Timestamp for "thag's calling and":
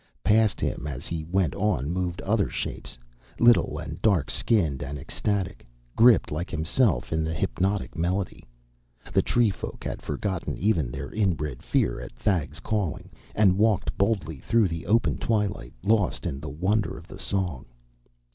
12.13-13.59